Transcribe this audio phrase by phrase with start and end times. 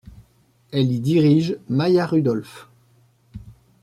[0.71, 2.67] Elle y dirige Maya Rudolph.